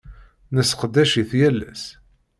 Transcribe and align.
Nesseqdac-it 0.55 1.31
yal 1.39 1.57
ass. 1.71 1.83